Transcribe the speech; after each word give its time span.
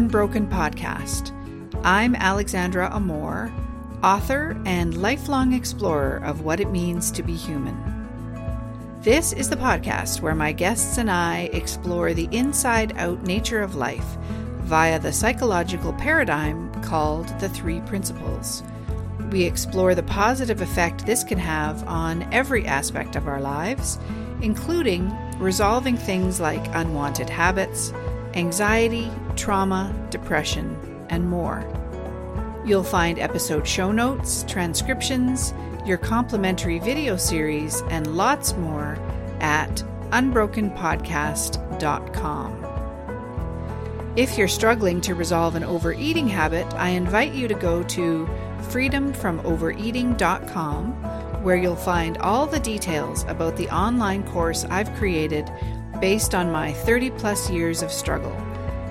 Unbroken 0.00 0.46
Podcast. 0.46 1.30
I'm 1.84 2.14
Alexandra 2.14 2.90
Amor, 2.90 3.52
author 4.02 4.58
and 4.64 5.02
lifelong 5.02 5.52
explorer 5.52 6.22
of 6.24 6.40
what 6.40 6.58
it 6.58 6.70
means 6.70 7.10
to 7.10 7.22
be 7.22 7.34
human. 7.34 7.76
This 9.02 9.34
is 9.34 9.50
the 9.50 9.56
podcast 9.56 10.22
where 10.22 10.34
my 10.34 10.52
guests 10.52 10.96
and 10.96 11.10
I 11.10 11.50
explore 11.52 12.14
the 12.14 12.30
inside 12.32 12.96
out 12.96 13.24
nature 13.24 13.60
of 13.60 13.74
life 13.74 14.16
via 14.60 14.98
the 14.98 15.12
psychological 15.12 15.92
paradigm 15.92 16.72
called 16.82 17.28
the 17.38 17.50
Three 17.50 17.80
Principles. 17.80 18.62
We 19.30 19.44
explore 19.44 19.94
the 19.94 20.02
positive 20.04 20.62
effect 20.62 21.04
this 21.04 21.22
can 21.22 21.38
have 21.38 21.86
on 21.86 22.26
every 22.32 22.64
aspect 22.64 23.16
of 23.16 23.28
our 23.28 23.42
lives, 23.42 23.98
including 24.40 25.14
resolving 25.38 25.98
things 25.98 26.40
like 26.40 26.74
unwanted 26.74 27.28
habits, 27.28 27.92
anxiety, 28.32 29.10
trauma, 29.40 29.92
depression, 30.10 30.76
and 31.08 31.28
more. 31.28 31.64
You'll 32.64 32.84
find 32.84 33.18
episode 33.18 33.66
show 33.66 33.90
notes, 33.90 34.44
transcriptions, 34.46 35.52
your 35.86 35.96
complimentary 35.96 36.78
video 36.78 37.16
series, 37.16 37.80
and 37.88 38.14
lots 38.14 38.54
more 38.54 38.98
at 39.40 39.82
unbrokenpodcast.com. 40.10 42.66
If 44.16 44.36
you're 44.36 44.48
struggling 44.48 45.00
to 45.02 45.14
resolve 45.14 45.54
an 45.54 45.62
overeating 45.64 46.26
habit, 46.28 46.66
I 46.74 46.90
invite 46.90 47.32
you 47.32 47.48
to 47.48 47.54
go 47.54 47.82
to 47.82 48.28
freedomfromovereating.com, 48.64 51.42
where 51.42 51.56
you'll 51.56 51.76
find 51.76 52.18
all 52.18 52.46
the 52.46 52.60
details 52.60 53.24
about 53.24 53.56
the 53.56 53.70
online 53.70 54.22
course 54.24 54.66
I've 54.66 54.94
created 54.96 55.50
based 55.98 56.34
on 56.34 56.52
my 56.52 56.74
30 56.74 57.12
plus 57.12 57.48
years 57.48 57.80
of 57.82 57.90
struggle, 57.90 58.36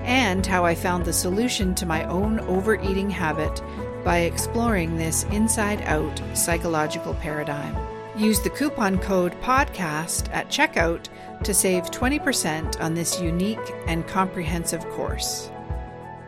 and 0.04 0.46
how 0.46 0.64
I 0.64 0.74
found 0.74 1.04
the 1.04 1.12
solution 1.12 1.74
to 1.76 1.86
my 1.86 2.04
own 2.04 2.40
overeating 2.40 3.10
habit 3.10 3.62
by 4.04 4.18
exploring 4.20 4.96
this 4.96 5.24
inside 5.24 5.82
out 5.82 6.20
psychological 6.34 7.14
paradigm. 7.14 7.76
Use 8.16 8.40
the 8.40 8.50
coupon 8.50 8.98
code 8.98 9.32
PODCAST 9.40 10.30
at 10.32 10.48
checkout 10.48 11.06
to 11.44 11.54
save 11.54 11.84
20% 11.84 12.80
on 12.80 12.94
this 12.94 13.20
unique 13.20 13.58
and 13.86 14.06
comprehensive 14.06 14.86
course. 14.90 15.50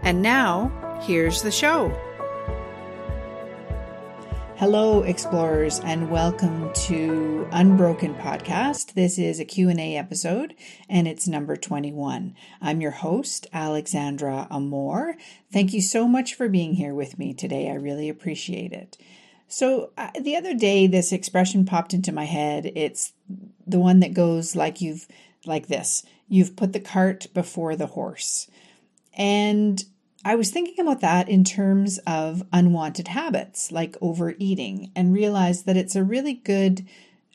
And 0.02 0.22
now, 0.22 0.70
here's 1.02 1.42
the 1.42 1.50
show. 1.50 1.92
Hello 4.62 5.02
explorers 5.02 5.80
and 5.80 6.08
welcome 6.08 6.72
to 6.74 7.48
Unbroken 7.50 8.14
podcast. 8.14 8.94
This 8.94 9.18
is 9.18 9.40
a 9.40 9.44
Q&A 9.44 9.96
episode 9.96 10.54
and 10.88 11.08
it's 11.08 11.26
number 11.26 11.56
21. 11.56 12.36
I'm 12.60 12.80
your 12.80 12.92
host 12.92 13.48
Alexandra 13.52 14.46
Amor. 14.52 15.16
Thank 15.52 15.72
you 15.72 15.80
so 15.80 16.06
much 16.06 16.34
for 16.34 16.48
being 16.48 16.74
here 16.74 16.94
with 16.94 17.18
me 17.18 17.34
today. 17.34 17.70
I 17.70 17.74
really 17.74 18.08
appreciate 18.08 18.72
it. 18.72 18.96
So 19.48 19.90
uh, 19.98 20.10
the 20.20 20.36
other 20.36 20.54
day 20.54 20.86
this 20.86 21.10
expression 21.10 21.64
popped 21.64 21.92
into 21.92 22.12
my 22.12 22.26
head. 22.26 22.70
It's 22.76 23.14
the 23.66 23.80
one 23.80 23.98
that 23.98 24.14
goes 24.14 24.54
like 24.54 24.80
you've 24.80 25.08
like 25.44 25.66
this. 25.66 26.04
You've 26.28 26.54
put 26.54 26.72
the 26.72 26.78
cart 26.78 27.26
before 27.34 27.74
the 27.74 27.86
horse. 27.86 28.48
And 29.14 29.84
I 30.24 30.36
was 30.36 30.50
thinking 30.50 30.78
about 30.78 31.00
that 31.00 31.28
in 31.28 31.42
terms 31.42 31.98
of 32.06 32.44
unwanted 32.52 33.08
habits 33.08 33.72
like 33.72 33.96
overeating 34.00 34.92
and 34.94 35.12
realized 35.12 35.66
that 35.66 35.76
it's 35.76 35.96
a 35.96 36.04
really 36.04 36.34
good 36.34 36.86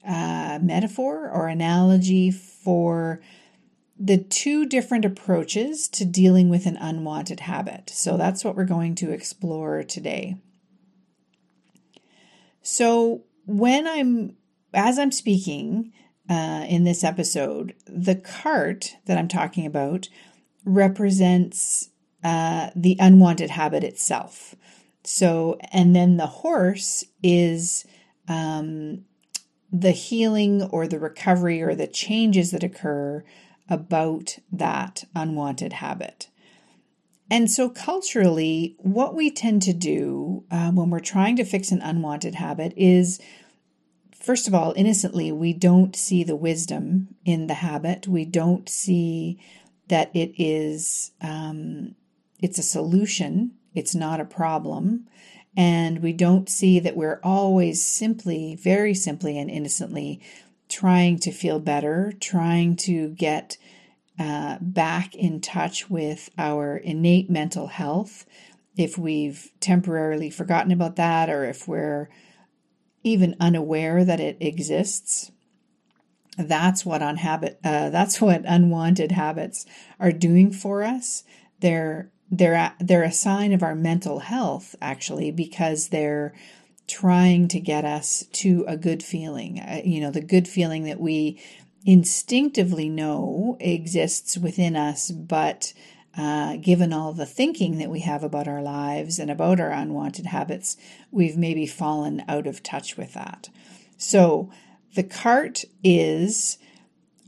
uh, 0.07 0.59
metaphor 0.61 1.29
or 1.29 1.47
analogy 1.47 2.31
for 2.31 3.19
the 3.99 4.17
two 4.17 4.65
different 4.65 5.03
approaches 5.03 5.87
to 5.89 6.05
dealing 6.05 6.49
with 6.49 6.65
an 6.65 6.77
unwanted 6.77 7.41
habit. 7.41 7.89
So 7.89 8.15
that's 8.15 8.45
what 8.45 8.55
we're 8.55 8.65
going 8.65 8.95
to 8.95 9.11
explore 9.11 9.83
today. 9.83 10.37
So 12.61 13.23
when 13.45 13.87
I'm, 13.87 14.37
as 14.73 14.97
I'm 14.99 15.11
speaking 15.11 15.91
uh, 16.29 16.65
in 16.69 16.83
this 16.83 17.03
episode, 17.03 17.73
the 17.85 18.15
cart 18.15 18.95
that 19.07 19.17
I'm 19.17 19.27
talking 19.27 19.65
about 19.65 20.07
represents 20.63 21.89
uh, 22.23 22.69
the 22.75 22.97
unwanted 22.99 23.51
habit 23.51 23.83
itself. 23.83 24.55
So, 25.03 25.57
and 25.71 25.95
then 25.95 26.17
the 26.17 26.27
horse 26.27 27.05
is 27.23 27.85
um, 28.27 29.05
the 29.71 29.91
healing 29.91 30.63
or 30.63 30.87
the 30.87 30.99
recovery 30.99 31.61
or 31.61 31.75
the 31.75 31.87
changes 31.87 32.51
that 32.51 32.63
occur 32.63 33.23
about 33.69 34.37
that 34.51 35.03
unwanted 35.15 35.73
habit. 35.73 36.29
And 37.29 37.51
so, 37.51 37.69
culturally, 37.69 38.75
what 38.79 39.13
we 39.13 39.29
tend 39.29 39.61
to 39.63 39.73
do 39.73 40.45
uh, 40.49 40.71
when 40.71 40.89
we're 40.89 40.99
trying 40.99 41.35
to 41.37 41.45
fix 41.45 41.71
an 41.71 41.81
unwanted 41.81 42.35
habit 42.35 42.73
is, 42.77 43.19
first 44.15 44.47
of 44.47 44.55
all, 44.55 44.73
innocently, 44.77 45.31
we 45.31 45.51
don't 45.51 45.95
see 45.95 46.23
the 46.23 46.37
wisdom 46.37 47.15
in 47.25 47.47
the 47.47 47.55
habit. 47.55 48.07
We 48.07 48.23
don't 48.23 48.69
see 48.69 49.39
that 49.89 50.09
it 50.13 50.33
is 50.37 51.11
um, 51.21 51.95
it's 52.39 52.59
a 52.59 52.63
solution, 52.63 53.51
it's 53.73 53.95
not 53.95 54.19
a 54.19 54.25
problem. 54.25 55.07
And 55.55 56.03
we 56.03 56.13
don't 56.13 56.49
see 56.49 56.79
that 56.79 56.95
we're 56.95 57.19
always 57.23 57.83
simply, 57.83 58.55
very 58.55 58.93
simply 58.93 59.39
and 59.39 59.49
innocently 59.49 60.21
trying 60.69 61.17
to 61.19 61.31
feel 61.31 61.59
better, 61.59 62.13
trying 62.19 62.75
to 62.75 63.09
get 63.09 63.57
uh, 64.19 64.57
back 64.61 65.15
in 65.15 65.41
touch 65.41 65.89
with 65.89 66.29
our 66.37 66.77
innate 66.77 67.29
mental 67.29 67.67
health. 67.67 68.25
If 68.75 68.97
we've 68.97 69.51
temporarily 69.59 70.29
forgotten 70.29 70.71
about 70.71 70.95
that, 70.97 71.29
or 71.29 71.45
if 71.45 71.67
we're 71.67 72.09
even 73.03 73.35
unaware 73.39 74.05
that 74.05 74.19
it 74.19 74.37
exists, 74.39 75.31
that's 76.37 76.85
what 76.85 77.01
on 77.01 77.17
habit. 77.17 77.59
Uh, 77.63 77.89
that's 77.89 78.21
what 78.21 78.43
unwanted 78.45 79.11
habits 79.11 79.65
are 79.99 80.11
doing 80.11 80.51
for 80.51 80.83
us. 80.83 81.23
They're 81.59 82.11
they're 82.29 82.53
a, 82.53 82.75
they're 82.79 83.03
a 83.03 83.11
sign 83.11 83.53
of 83.53 83.63
our 83.63 83.75
mental 83.75 84.19
health 84.19 84.75
actually 84.81 85.31
because 85.31 85.89
they're 85.89 86.33
trying 86.87 87.47
to 87.49 87.59
get 87.59 87.83
us 87.83 88.25
to 88.31 88.63
a 88.67 88.77
good 88.77 89.03
feeling. 89.03 89.59
Uh, 89.59 89.81
you 89.83 90.01
know 90.01 90.11
the 90.11 90.21
good 90.21 90.47
feeling 90.47 90.83
that 90.83 90.99
we 90.99 91.41
instinctively 91.85 92.89
know 92.89 93.55
exists 93.59 94.37
within 94.37 94.75
us 94.75 95.11
but 95.11 95.73
uh, 96.17 96.57
given 96.57 96.91
all 96.91 97.13
the 97.13 97.27
thinking 97.27 97.77
that 97.77 97.91
we 97.91 97.99
have 97.99 98.23
about 98.23 98.47
our 98.47 98.61
lives 98.61 99.19
and 99.19 99.29
about 99.29 99.59
our 99.59 99.69
unwanted 99.69 100.25
habits 100.25 100.75
we've 101.11 101.37
maybe 101.37 101.65
fallen 101.65 102.23
out 102.27 102.47
of 102.47 102.63
touch 102.63 102.97
with 102.97 103.13
that. 103.13 103.49
So 103.97 104.49
the 104.95 105.03
cart 105.03 105.63
is 105.83 106.57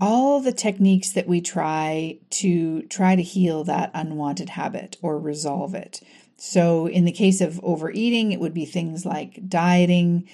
all 0.02 0.40
the 0.40 0.54
techniques 0.54 1.12
that 1.12 1.28
we 1.28 1.42
try 1.42 2.20
to 2.30 2.84
try 2.84 3.16
to 3.16 3.22
heal 3.22 3.64
that 3.66 3.92
unwanted 3.94 4.50
habit 4.50 4.98
or 5.02 5.20
resolve 5.20 5.76
it. 5.76 6.02
So, 6.38 6.88
in 6.88 7.04
the 7.04 7.12
case 7.12 7.42
of 7.42 7.60
overeating, 7.64 8.32
it 8.32 8.40
would 8.40 8.54
be 8.54 8.66
things 8.66 9.06
like 9.06 9.48
dieting. 9.50 10.30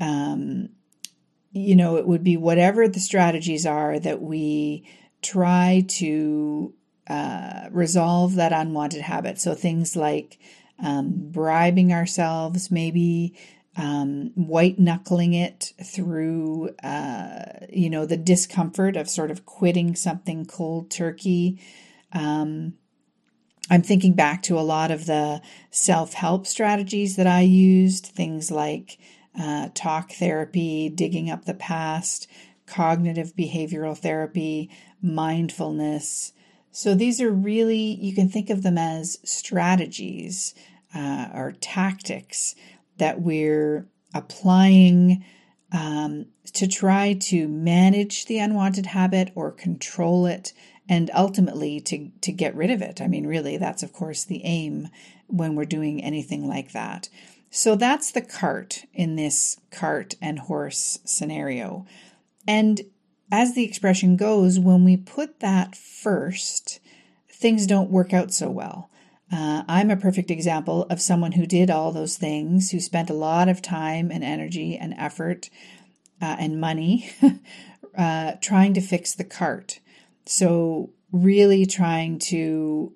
Um, 0.00 0.70
you 1.52 1.76
know, 1.76 1.96
it 1.96 2.08
would 2.08 2.24
be 2.24 2.36
whatever 2.36 2.88
the 2.88 2.98
strategies 2.98 3.64
are 3.64 4.00
that 4.00 4.20
we 4.20 4.84
try 5.22 5.84
to 5.88 6.74
uh, 7.06 7.68
resolve 7.70 8.34
that 8.34 8.52
unwanted 8.52 9.02
habit. 9.02 9.40
So, 9.40 9.54
things 9.54 9.94
like 9.94 10.38
um, 10.82 11.12
bribing 11.30 11.92
ourselves, 11.92 12.72
maybe 12.72 13.36
um, 13.76 14.30
white 14.34 14.78
knuckling 14.78 15.34
it 15.34 15.72
through, 15.82 16.70
uh, 16.82 17.66
you 17.70 17.90
know, 17.90 18.06
the 18.06 18.16
discomfort 18.16 18.96
of 18.96 19.08
sort 19.08 19.30
of 19.30 19.44
quitting 19.44 19.96
something 19.96 20.44
cold 20.44 20.90
turkey. 20.90 21.60
Um, 22.12 22.74
I'm 23.70 23.82
thinking 23.82 24.12
back 24.12 24.42
to 24.44 24.58
a 24.58 24.60
lot 24.60 24.90
of 24.90 25.06
the 25.06 25.40
self 25.70 26.14
help 26.14 26.46
strategies 26.46 27.16
that 27.16 27.26
I 27.26 27.40
used, 27.40 28.06
things 28.06 28.50
like 28.50 28.98
uh, 29.38 29.70
talk 29.74 30.12
therapy, 30.12 30.88
digging 30.88 31.30
up 31.30 31.44
the 31.44 31.54
past, 31.54 32.28
cognitive 32.66 33.34
behavioral 33.34 33.96
therapy, 33.96 34.70
mindfulness. 35.02 36.32
So 36.70 36.94
these 36.94 37.20
are 37.20 37.30
really, 37.30 37.98
you 38.00 38.14
can 38.14 38.28
think 38.28 38.50
of 38.50 38.62
them 38.62 38.78
as 38.78 39.18
strategies 39.24 40.54
uh, 40.94 41.28
or 41.34 41.52
tactics 41.60 42.54
that 42.98 43.20
we're 43.20 43.86
applying 44.14 45.24
um, 45.72 46.26
to 46.52 46.68
try 46.68 47.14
to 47.14 47.48
manage 47.48 48.26
the 48.26 48.38
unwanted 48.38 48.86
habit 48.86 49.32
or 49.34 49.50
control 49.50 50.26
it 50.26 50.52
and 50.88 51.10
ultimately 51.14 51.80
to, 51.80 52.10
to 52.20 52.30
get 52.30 52.54
rid 52.54 52.70
of 52.70 52.82
it. 52.82 53.00
I 53.00 53.08
mean, 53.08 53.26
really, 53.26 53.56
that's 53.56 53.82
of 53.82 53.92
course 53.92 54.24
the 54.24 54.42
aim 54.44 54.88
when 55.26 55.56
we're 55.56 55.64
doing 55.64 56.02
anything 56.02 56.46
like 56.46 56.72
that. 56.72 57.08
So 57.50 57.76
that's 57.76 58.10
the 58.10 58.20
cart 58.20 58.84
in 58.92 59.16
this 59.16 59.58
cart 59.70 60.14
and 60.20 60.38
horse 60.40 60.98
scenario. 61.04 61.86
And 62.46 62.82
as 63.32 63.54
the 63.54 63.64
expression 63.64 64.16
goes, 64.16 64.58
when 64.58 64.84
we 64.84 64.96
put 64.96 65.40
that 65.40 65.74
first, 65.74 66.80
things 67.28 67.66
don't 67.66 67.90
work 67.90 68.12
out 68.12 68.32
so 68.32 68.50
well. 68.50 68.90
Uh, 69.34 69.64
I'm 69.66 69.90
a 69.90 69.96
perfect 69.96 70.30
example 70.30 70.86
of 70.90 71.00
someone 71.00 71.32
who 71.32 71.44
did 71.44 71.68
all 71.68 71.90
those 71.90 72.16
things, 72.16 72.70
who 72.70 72.78
spent 72.78 73.10
a 73.10 73.14
lot 73.14 73.48
of 73.48 73.60
time 73.60 74.12
and 74.12 74.22
energy 74.22 74.76
and 74.76 74.94
effort 74.96 75.50
uh, 76.22 76.36
and 76.38 76.60
money 76.60 77.10
uh, 77.98 78.34
trying 78.40 78.74
to 78.74 78.80
fix 78.80 79.12
the 79.12 79.24
cart. 79.24 79.80
So, 80.24 80.90
really 81.10 81.66
trying 81.66 82.20
to 82.30 82.92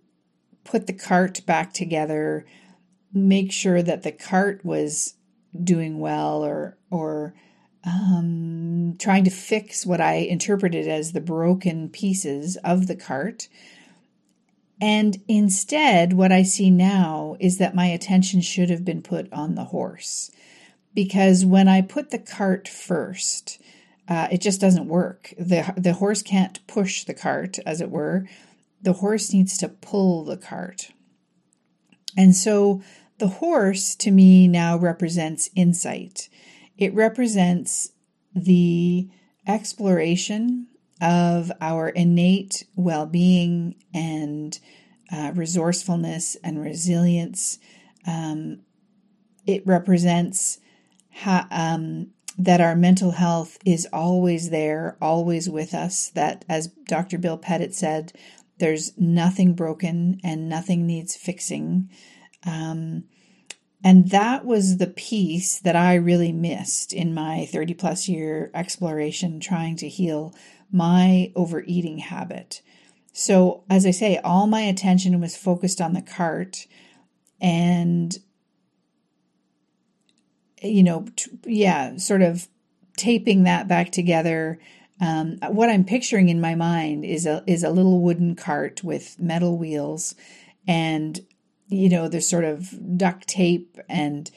put 0.62 0.86
the 0.86 0.92
cart 0.92 1.44
back 1.44 1.72
together, 1.72 2.46
make 3.12 3.50
sure 3.50 3.82
that 3.82 4.04
the 4.04 4.12
cart 4.12 4.64
was 4.64 5.14
doing 5.60 5.98
well 5.98 6.44
or, 6.44 6.78
or, 6.88 7.34
um, 7.84 8.94
trying 9.00 9.24
to 9.24 9.30
fix 9.30 9.84
what 9.84 10.00
I 10.00 10.14
interpreted 10.14 10.86
as 10.86 11.12
the 11.12 11.20
broken 11.20 11.88
pieces 11.88 12.56
of 12.58 12.86
the 12.86 12.96
cart. 12.96 13.48
And 14.80 15.20
instead, 15.26 16.12
what 16.12 16.30
I 16.30 16.42
see 16.42 16.70
now 16.70 17.36
is 17.40 17.58
that 17.58 17.74
my 17.74 17.86
attention 17.86 18.40
should 18.40 18.70
have 18.70 18.84
been 18.84 19.02
put 19.02 19.32
on 19.32 19.54
the 19.54 19.64
horse. 19.64 20.30
Because 20.94 21.44
when 21.44 21.68
I 21.68 21.80
put 21.82 22.10
the 22.10 22.18
cart 22.18 22.68
first, 22.68 23.60
uh, 24.08 24.28
it 24.30 24.40
just 24.40 24.60
doesn't 24.60 24.88
work. 24.88 25.34
The, 25.36 25.74
the 25.76 25.94
horse 25.94 26.22
can't 26.22 26.64
push 26.66 27.04
the 27.04 27.14
cart, 27.14 27.58
as 27.66 27.80
it 27.80 27.90
were. 27.90 28.26
The 28.80 28.94
horse 28.94 29.32
needs 29.32 29.58
to 29.58 29.68
pull 29.68 30.24
the 30.24 30.36
cart. 30.36 30.92
And 32.16 32.34
so 32.34 32.82
the 33.18 33.28
horse 33.28 33.94
to 33.96 34.10
me 34.10 34.48
now 34.48 34.76
represents 34.78 35.50
insight. 35.54 36.28
It 36.76 36.94
represents 36.94 37.90
the 38.34 39.08
exploration 39.46 40.68
of 41.00 41.52
our 41.60 41.88
innate 41.88 42.64
well 42.76 43.06
being 43.06 43.76
and 43.94 44.58
uh, 45.12 45.32
resourcefulness 45.34 46.36
and 46.42 46.60
resilience. 46.60 47.58
Um, 48.06 48.60
it 49.46 49.66
represents 49.66 50.58
um, 51.24 52.08
that 52.36 52.60
our 52.60 52.76
mental 52.76 53.12
health 53.12 53.58
is 53.64 53.88
always 53.92 54.50
there, 54.50 54.96
always 55.00 55.48
with 55.48 55.74
us. 55.74 56.10
That, 56.10 56.44
as 56.48 56.68
Dr. 56.68 57.18
Bill 57.18 57.38
Pettit 57.38 57.74
said, 57.74 58.12
there's 58.58 58.96
nothing 58.98 59.54
broken 59.54 60.20
and 60.22 60.48
nothing 60.48 60.86
needs 60.86 61.16
fixing. 61.16 61.90
Um, 62.46 63.04
and 63.82 64.10
that 64.10 64.44
was 64.44 64.78
the 64.78 64.88
piece 64.88 65.60
that 65.60 65.76
I 65.76 65.94
really 65.94 66.32
missed 66.32 66.92
in 66.92 67.14
my 67.14 67.46
30 67.46 67.74
plus 67.74 68.08
year 68.08 68.50
exploration 68.52 69.40
trying 69.40 69.76
to 69.76 69.88
heal 69.88 70.34
my 70.70 71.32
overeating 71.34 71.98
habit. 71.98 72.62
So, 73.12 73.64
as 73.68 73.86
I 73.86 73.90
say, 73.90 74.18
all 74.18 74.46
my 74.46 74.60
attention 74.62 75.20
was 75.20 75.36
focused 75.36 75.80
on 75.80 75.92
the 75.92 76.02
cart 76.02 76.66
and, 77.40 78.16
you 80.62 80.82
know, 80.82 81.06
t- 81.16 81.30
yeah, 81.44 81.96
sort 81.96 82.22
of 82.22 82.48
taping 82.96 83.44
that 83.44 83.66
back 83.66 83.90
together. 83.90 84.58
Um, 85.00 85.38
what 85.48 85.70
I'm 85.70 85.84
picturing 85.84 86.28
in 86.28 86.40
my 86.40 86.54
mind 86.54 87.04
is 87.04 87.24
a 87.26 87.44
is 87.46 87.62
a 87.62 87.70
little 87.70 88.00
wooden 88.00 88.34
cart 88.34 88.82
with 88.82 89.18
metal 89.18 89.56
wheels, 89.56 90.14
and 90.66 91.20
you 91.68 91.88
know, 91.88 92.08
there's 92.08 92.28
sort 92.28 92.44
of 92.44 92.96
duct 92.96 93.28
tape 93.28 93.78
and 93.88 94.30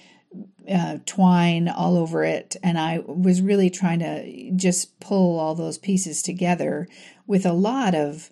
uh, 0.69 0.99
twine 1.05 1.67
all 1.67 1.97
over 1.97 2.23
it. 2.23 2.55
And 2.63 2.77
I 2.77 2.99
was 2.99 3.41
really 3.41 3.69
trying 3.69 3.99
to 3.99 4.51
just 4.55 4.99
pull 4.99 5.39
all 5.39 5.55
those 5.55 5.77
pieces 5.77 6.21
together 6.21 6.87
with 7.27 7.45
a 7.45 7.53
lot 7.53 7.95
of 7.95 8.29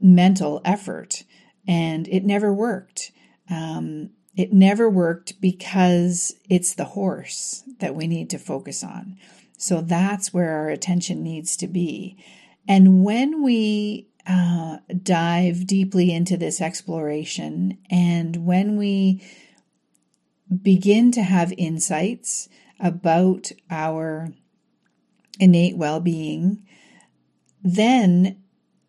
mental 0.00 0.60
effort. 0.64 1.24
And 1.68 2.08
it 2.08 2.24
never 2.24 2.52
worked. 2.52 3.12
Um, 3.48 4.10
it 4.36 4.52
never 4.52 4.88
worked 4.88 5.40
because 5.40 6.34
it's 6.48 6.74
the 6.74 6.84
horse 6.84 7.62
that 7.80 7.94
we 7.94 8.06
need 8.06 8.30
to 8.30 8.38
focus 8.38 8.82
on. 8.82 9.18
So 9.58 9.82
that's 9.82 10.32
where 10.32 10.56
our 10.56 10.68
attention 10.70 11.22
needs 11.22 11.56
to 11.58 11.68
be. 11.68 12.16
And 12.66 13.04
when 13.04 13.42
we 13.42 14.08
uh, 14.26 14.78
dive 15.02 15.66
deeply 15.66 16.12
into 16.12 16.36
this 16.36 16.60
exploration, 16.60 17.78
and 17.90 18.46
when 18.46 18.76
we 18.76 19.22
begin 20.62 21.12
to 21.12 21.22
have 21.22 21.52
insights 21.56 22.48
about 22.78 23.52
our 23.70 24.30
innate 25.38 25.76
well 25.76 26.00
being, 26.00 26.66
then 27.62 28.36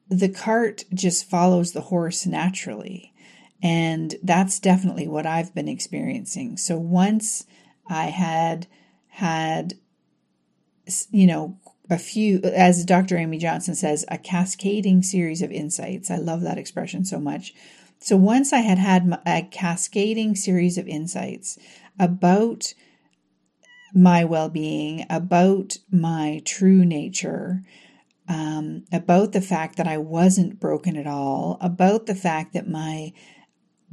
the 0.09 0.29
cart 0.29 0.85
just 0.93 1.29
follows 1.29 1.71
the 1.71 1.81
horse 1.81 2.25
naturally. 2.25 3.13
And 3.63 4.15
that's 4.23 4.59
definitely 4.59 5.07
what 5.07 5.25
I've 5.25 5.53
been 5.53 5.67
experiencing. 5.67 6.57
So 6.57 6.77
once 6.77 7.45
I 7.87 8.05
had 8.05 8.67
had, 9.07 9.75
you 11.11 11.27
know, 11.27 11.57
a 11.89 11.97
few, 11.97 12.39
as 12.39 12.85
Dr. 12.85 13.17
Amy 13.17 13.37
Johnson 13.37 13.75
says, 13.75 14.05
a 14.07 14.17
cascading 14.17 15.03
series 15.03 15.41
of 15.41 15.51
insights. 15.51 16.09
I 16.09 16.15
love 16.17 16.41
that 16.41 16.57
expression 16.57 17.03
so 17.03 17.19
much. 17.19 17.53
So 18.03 18.17
once 18.17 18.51
I 18.51 18.61
had 18.61 18.79
had 18.79 19.21
a 19.27 19.43
cascading 19.43 20.35
series 20.35 20.79
of 20.79 20.87
insights 20.87 21.59
about 21.99 22.73
my 23.93 24.25
well 24.25 24.49
being, 24.49 25.05
about 25.07 25.77
my 25.91 26.41
true 26.43 26.83
nature, 26.83 27.61
um, 28.27 28.85
about 28.91 29.33
the 29.33 29.41
fact 29.41 29.75
that 29.75 29.87
I 29.87 29.99
wasn't 29.99 30.59
broken 30.59 30.97
at 30.97 31.05
all, 31.05 31.59
about 31.61 32.07
the 32.07 32.15
fact 32.15 32.53
that 32.53 32.67
my 32.67 33.13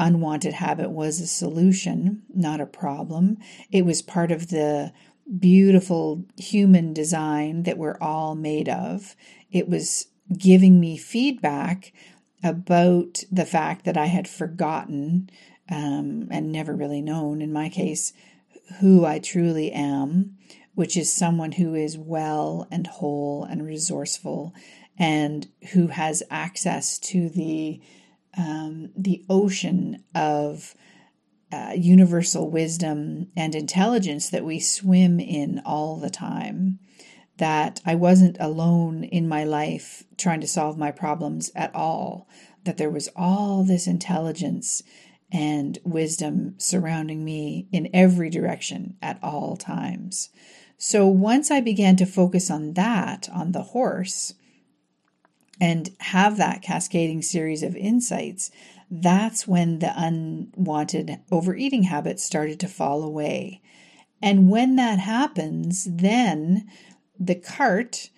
unwanted 0.01 0.55
habit 0.55 0.91
was 0.91 1.21
a 1.21 1.27
solution, 1.27 2.23
not 2.35 2.63
a 2.63 2.67
problem. 2.67 3.37
It 3.71 3.85
was 3.85 4.01
part 4.01 4.33
of 4.33 4.49
the 4.49 4.91
beautiful 5.39 6.25
human 6.39 6.95
design 6.95 7.65
that 7.65 7.77
we're 7.77 7.99
all 8.01 8.35
made 8.35 8.71
of. 8.71 9.15
It 9.51 9.69
was 9.69 10.07
giving 10.39 10.81
me 10.81 10.97
feedback 10.97 11.93
about 12.43 13.25
the 13.31 13.47
fact 13.47 13.85
that 13.85 13.97
I 13.97 14.07
had 14.07 14.29
forgotten 14.29 15.31
um, 15.71 16.29
and 16.31 16.53
never 16.53 16.75
really 16.75 17.03
known, 17.03 17.43
in 17.43 17.53
my 17.53 17.69
case, 17.69 18.13
who 18.81 19.05
I 19.05 19.19
truly 19.19 19.73
am, 19.73 20.37
which 20.75 20.97
is 20.97 21.13
someone 21.13 21.53
who 21.53 21.75
is 21.75 21.99
well 21.99 22.67
and 22.71 22.87
whole 22.87 23.45
and 23.45 23.65
resourceful 23.65 24.55
and 24.99 25.49
who 25.73 25.89
has 25.89 26.23
access 26.31 26.99
to 26.99 27.29
the 27.29 27.81
um, 28.37 28.91
the 28.97 29.25
ocean 29.29 30.05
of 30.15 30.75
uh, 31.51 31.73
universal 31.75 32.51
wisdom 32.51 33.29
and 33.37 33.55
intelligence 33.55 34.29
that 34.31 34.45
we 34.45 34.61
swim 34.61 35.19
in 35.19 35.61
all 35.65 35.97
the 35.97 36.11
time 36.11 36.79
that 37.39 37.81
I 37.85 37.95
wasn't 37.95 38.37
alone 38.39 39.05
in 39.05 39.29
my 39.29 39.45
life 39.45 40.05
trying 40.17 40.41
to 40.41 40.47
solve 40.47 40.77
my 40.79 40.91
problems 40.91 41.51
at 41.55 41.75
all, 41.75 42.29
that 42.65 42.77
there 42.77 42.91
was 42.91 43.09
all 43.17 43.65
this 43.65 43.87
intelligence 43.87 44.83
and 45.33 45.79
wisdom 45.85 46.55
surrounding 46.59 47.25
me 47.25 47.67
in 47.73 47.89
every 47.93 48.31
direction 48.31 48.97
at 49.03 49.19
all 49.23 49.57
times. 49.57 50.31
So 50.77 51.07
once 51.07 51.51
I 51.51 51.61
began 51.61 51.97
to 51.97 52.07
focus 52.07 52.51
on 52.51 52.75
that, 52.75 53.29
on 53.33 53.53
the 53.53 53.63
horse, 53.63 54.35
and 55.61 55.91
have 55.99 56.37
that 56.37 56.63
cascading 56.63 57.23
series 57.23 57.63
of 57.63 57.75
insights, 57.75 58.51
that's 58.91 59.47
when 59.47 59.81
the 59.81 59.93
unwanted 59.97 61.19
overeating 61.31 61.85
habits 61.85 62.25
started 62.25 62.61
to 62.61 62.69
fall 62.69 63.03
away. 63.03 63.61
And 64.23 64.51
when 64.51 64.77
that 64.77 64.99
happens, 64.99 65.87
then 65.91 66.69
the 67.19 67.35
cart, 67.35 68.11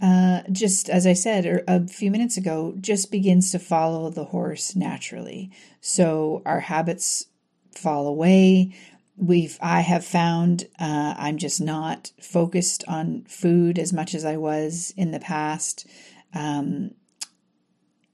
uh, 0.00 0.42
just 0.50 0.88
as 0.88 1.06
I 1.06 1.12
said 1.12 1.46
er, 1.46 1.64
a 1.66 1.86
few 1.86 2.10
minutes 2.10 2.36
ago, 2.36 2.74
just 2.80 3.10
begins 3.10 3.50
to 3.52 3.58
follow 3.58 4.10
the 4.10 4.26
horse 4.26 4.76
naturally. 4.76 5.50
So 5.80 6.42
our 6.44 6.60
habits 6.60 7.26
fall 7.72 8.06
away. 8.06 8.74
We've 9.16 9.58
I 9.60 9.80
have 9.80 10.04
found 10.04 10.68
uh, 10.78 11.14
I'm 11.16 11.38
just 11.38 11.60
not 11.60 12.12
focused 12.20 12.84
on 12.86 13.24
food 13.28 13.78
as 13.78 13.92
much 13.92 14.14
as 14.14 14.24
I 14.24 14.36
was 14.36 14.92
in 14.96 15.10
the 15.10 15.18
past, 15.18 15.86
um, 16.34 16.92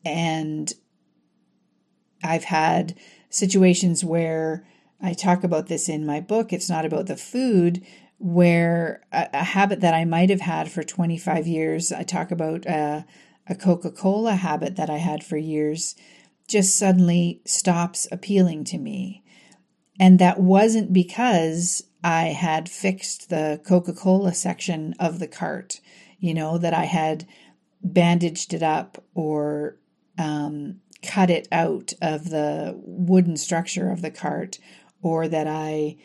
and 0.05 0.73
I've 2.23 2.45
had 2.45 2.95
situations 3.29 4.03
where 4.03 4.67
I 5.03 5.13
talk 5.13 5.45
about 5.45 5.67
this 5.67 5.89
in 5.91 6.07
my 6.07 6.21
book. 6.21 6.53
It's 6.53 6.71
not 6.71 6.87
about 6.87 7.07
the 7.07 7.17
food, 7.17 7.85
where 8.19 9.03
a, 9.13 9.29
a 9.33 9.45
habit 9.45 9.81
that 9.81 9.95
I 9.95 10.05
might 10.05 10.31
have 10.31 10.41
had 10.41 10.71
for 10.71 10.83
25 10.83 11.47
years, 11.47 11.93
I 11.93 12.03
talk 12.03 12.31
about 12.31 12.67
uh, 12.67 13.03
a 13.47 13.55
Coca 13.55 13.91
Cola 13.91 14.37
habit 14.37 14.77
that 14.77 14.91
I 14.91 14.99
had 14.99 15.25
for 15.25 15.37
years, 15.37 15.95
just 16.49 16.77
suddenly 16.77 17.41
stops 17.45 18.07
appealing 18.13 18.65
to 18.65 18.79
me. 18.79 19.23
And 19.99 20.19
that 20.19 20.41
wasn't 20.41 20.93
because 20.93 21.85
I 22.03 22.25
had 22.25 22.69
fixed 22.69 23.31
the 23.31 23.61
Coca 23.65 23.93
Cola 23.93 24.35
section 24.35 24.95
of 24.99 25.19
the 25.19 25.29
cart, 25.29 25.81
you 26.19 26.35
know, 26.35 26.59
that 26.59 26.75
I 26.75 26.85
had 26.85 27.27
bandaged 27.83 28.53
it 28.53 28.63
up 28.63 29.03
or 29.15 29.77
um, 30.19 30.81
cut 31.03 31.31
it 31.31 31.49
out 31.53 31.93
of 32.03 32.31
the 32.31 32.75
wooden 32.83 33.37
structure 33.37 33.91
of 33.91 34.03
the 34.03 34.11
cart 34.11 34.59
or 35.03 35.29
that 35.29 35.47
I 35.47 35.97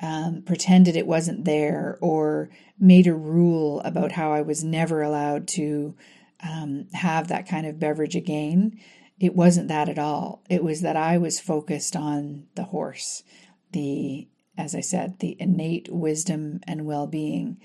um, 0.00 0.42
pretended 0.42 0.96
it 0.96 1.06
wasn't 1.06 1.44
there 1.44 1.98
or 2.00 2.50
made 2.78 3.06
a 3.06 3.14
rule 3.14 3.80
about 3.80 4.12
how 4.12 4.32
I 4.32 4.42
was 4.42 4.64
never 4.64 5.02
allowed 5.02 5.46
to 5.48 5.94
um, 6.42 6.86
have 6.92 7.28
that 7.28 7.48
kind 7.48 7.66
of 7.66 7.78
beverage 7.78 8.16
again. 8.16 8.78
It 9.20 9.34
wasn't 9.34 9.68
that 9.68 9.88
at 9.88 9.98
all. 9.98 10.42
It 10.50 10.64
was 10.64 10.80
that 10.80 10.96
I 10.96 11.18
was 11.18 11.40
focused 11.40 11.94
on 11.94 12.46
the 12.56 12.64
horse, 12.64 13.22
the, 13.72 14.28
as 14.58 14.74
I 14.74 14.80
said, 14.80 15.20
the 15.20 15.36
innate 15.38 15.88
wisdom 15.90 16.60
and 16.66 16.84
well 16.84 17.06
being. 17.06 17.58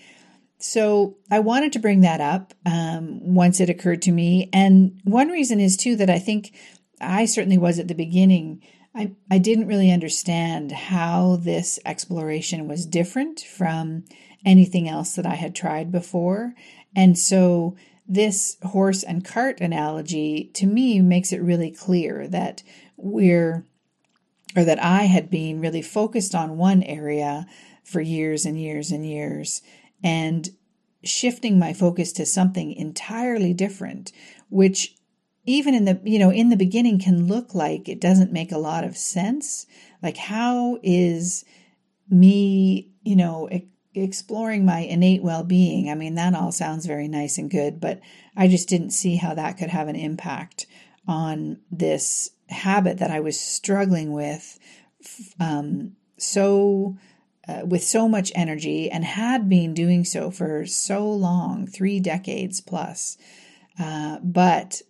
So 0.59 1.17
I 1.31 1.39
wanted 1.39 1.73
to 1.73 1.79
bring 1.79 2.01
that 2.01 2.21
up 2.21 2.53
um, 2.65 3.33
once 3.33 3.59
it 3.59 3.69
occurred 3.69 4.01
to 4.03 4.11
me. 4.11 4.49
And 4.53 4.99
one 5.03 5.29
reason 5.29 5.59
is 5.59 5.77
too 5.77 5.95
that 5.95 6.09
I 6.09 6.19
think 6.19 6.53
I 7.01 7.25
certainly 7.25 7.57
was 7.57 7.79
at 7.79 7.87
the 7.87 7.95
beginning. 7.95 8.61
I, 8.99 9.13
I 9.31 9.37
didn't 9.37 9.67
really 9.67 9.91
understand 9.91 10.73
how 10.73 11.37
this 11.37 11.79
exploration 11.85 12.67
was 12.67 12.85
different 12.85 13.39
from 13.39 14.03
anything 14.45 14.89
else 14.89 15.15
that 15.15 15.25
I 15.25 15.35
had 15.35 15.55
tried 15.55 15.89
before. 15.89 16.53
And 16.93 17.17
so 17.17 17.77
this 18.05 18.57
horse 18.61 19.01
and 19.01 19.23
cart 19.23 19.61
analogy 19.61 20.51
to 20.55 20.67
me 20.67 20.99
makes 20.99 21.31
it 21.31 21.41
really 21.41 21.71
clear 21.71 22.27
that 22.27 22.61
we're, 22.97 23.65
or 24.57 24.65
that 24.65 24.83
I 24.83 25.03
had 25.03 25.29
been 25.29 25.61
really 25.61 25.81
focused 25.81 26.35
on 26.35 26.57
one 26.57 26.83
area 26.83 27.45
for 27.85 28.01
years 28.01 28.45
and 28.45 28.59
years 28.59 28.91
and 28.91 29.05
years 29.05 29.61
and 30.03 30.49
shifting 31.05 31.57
my 31.57 31.71
focus 31.71 32.11
to 32.13 32.25
something 32.25 32.73
entirely 32.73 33.53
different, 33.53 34.11
which 34.49 34.97
even 35.45 35.73
in 35.73 35.85
the, 35.85 35.99
you 36.03 36.19
know, 36.19 36.31
in 36.31 36.49
the 36.49 36.55
beginning 36.55 36.99
can 36.99 37.27
look 37.27 37.55
like 37.55 37.89
it 37.89 38.01
doesn't 38.01 38.31
make 38.31 38.51
a 38.51 38.57
lot 38.57 38.83
of 38.83 38.97
sense. 38.97 39.65
Like, 40.01 40.17
how 40.17 40.79
is 40.83 41.45
me, 42.09 42.89
you 43.03 43.15
know, 43.15 43.49
exploring 43.95 44.65
my 44.65 44.79
innate 44.79 45.23
well 45.23 45.43
being. 45.43 45.89
I 45.89 45.95
mean, 45.95 46.15
that 46.15 46.35
all 46.35 46.51
sounds 46.51 46.85
very 46.85 47.07
nice 47.07 47.37
and 47.37 47.49
good, 47.49 47.79
but 47.79 47.99
I 48.35 48.47
just 48.47 48.69
didn't 48.69 48.91
see 48.91 49.15
how 49.15 49.33
that 49.33 49.57
could 49.57 49.69
have 49.69 49.87
an 49.87 49.95
impact 49.95 50.67
on 51.07 51.59
this 51.71 52.31
habit 52.49 52.99
that 52.99 53.11
I 53.11 53.19
was 53.19 53.39
struggling 53.39 54.11
with 54.11 54.59
um, 55.39 55.95
so. 56.17 56.97
Uh, 57.47 57.65
with 57.65 57.83
so 57.83 58.07
much 58.07 58.31
energy 58.35 58.91
and 58.91 59.03
had 59.03 59.49
been 59.49 59.73
doing 59.73 60.05
so 60.05 60.29
for 60.29 60.67
so 60.67 61.09
long, 61.09 61.65
three 61.65 61.99
decades 61.99 62.61
plus. 62.61 63.17
Uh, 63.79 64.19
but 64.21 64.83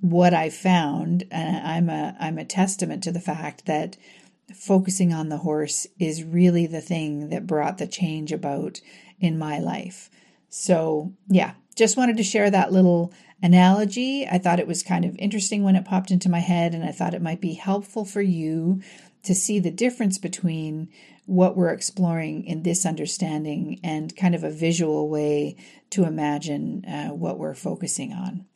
what 0.00 0.34
I 0.34 0.50
found, 0.50 1.24
and 1.30 1.66
I'm 1.66 1.88
a 1.88 2.16
I'm 2.20 2.38
a 2.38 2.44
testament 2.44 3.02
to 3.04 3.12
the 3.12 3.20
fact 3.20 3.66
that 3.66 3.96
focusing 4.54 5.12
on 5.12 5.28
the 5.28 5.38
horse 5.38 5.86
is 5.98 6.22
really 6.22 6.66
the 6.66 6.80
thing 6.80 7.30
that 7.30 7.46
brought 7.46 7.78
the 7.78 7.86
change 7.86 8.32
about 8.32 8.80
in 9.18 9.38
my 9.38 9.58
life. 9.58 10.08
So, 10.48 11.12
yeah, 11.28 11.54
just 11.74 11.96
wanted 11.96 12.16
to 12.18 12.22
share 12.22 12.50
that 12.50 12.72
little 12.72 13.12
analogy. 13.42 14.26
I 14.26 14.38
thought 14.38 14.60
it 14.60 14.68
was 14.68 14.82
kind 14.82 15.04
of 15.04 15.16
interesting 15.18 15.62
when 15.62 15.76
it 15.76 15.84
popped 15.84 16.10
into 16.10 16.28
my 16.28 16.38
head, 16.38 16.74
and 16.74 16.84
I 16.84 16.92
thought 16.92 17.14
it 17.14 17.22
might 17.22 17.40
be 17.40 17.54
helpful 17.54 18.04
for 18.04 18.22
you 18.22 18.80
to 19.24 19.34
see 19.34 19.58
the 19.58 19.70
difference 19.70 20.18
between 20.18 20.88
what 21.26 21.56
we're 21.56 21.70
exploring 21.70 22.44
in 22.44 22.62
this 22.62 22.86
understanding 22.86 23.80
and 23.82 24.16
kind 24.16 24.34
of 24.34 24.44
a 24.44 24.50
visual 24.50 25.08
way 25.08 25.56
to 25.90 26.04
imagine 26.04 26.84
uh, 26.84 27.08
what 27.08 27.38
we're 27.38 27.54
focusing 27.54 28.12
on. 28.12 28.46